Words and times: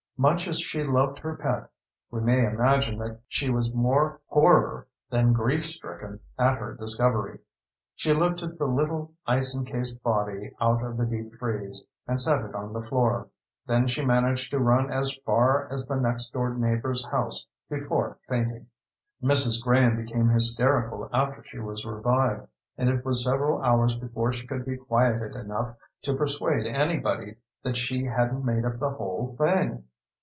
Much 0.17 0.47
as 0.47 0.59
she 0.59 0.83
loved 0.83 1.17
her 1.17 1.35
pet, 1.35 1.67
we 2.11 2.19
may 2.21 2.45
imagine 2.45 2.99
that 2.99 3.19
she 3.27 3.49
was 3.49 3.73
more 3.73 4.21
horror 4.27 4.85
than 5.09 5.33
grief 5.33 5.65
stricken 5.65 6.19
at 6.37 6.59
her 6.59 6.75
discovery. 6.75 7.39
She 7.95 8.13
lifted 8.13 8.59
the 8.59 8.67
little 8.67 9.13
ice 9.25 9.55
encased 9.57 10.03
body 10.03 10.55
out 10.61 10.83
of 10.83 10.97
the 10.97 11.07
deep 11.07 11.33
freeze 11.39 11.83
and 12.05 12.21
set 12.21 12.45
it 12.45 12.53
on 12.53 12.71
the 12.71 12.83
floor. 12.83 13.29
Then 13.65 13.87
she 13.87 14.05
managed 14.05 14.51
to 14.51 14.59
run 14.59 14.91
as 14.93 15.11
far 15.25 15.67
as 15.73 15.87
the 15.87 15.95
next 15.95 16.29
door 16.29 16.53
neighbor's 16.53 17.03
house 17.07 17.47
before 17.67 18.19
fainting. 18.27 18.67
Mrs. 19.23 19.59
Graham 19.63 19.95
became 19.95 20.27
hysterical 20.29 21.09
after 21.11 21.43
she 21.45 21.57
was 21.57 21.83
revived, 21.83 22.47
and 22.77 22.89
it 22.89 23.03
was 23.03 23.25
several 23.25 23.59
hours 23.63 23.95
before 23.95 24.31
she 24.33 24.45
could 24.45 24.65
be 24.65 24.77
quieted 24.77 25.33
enough 25.35 25.75
to 26.03 26.13
persuade 26.13 26.67
anybody 26.67 27.37
that 27.63 27.75
she 27.75 28.05
hadn't 28.05 28.45
made 28.45 28.65
up 28.65 28.77
the 28.77 28.91
whole 28.91 29.35
thing. 29.35 29.85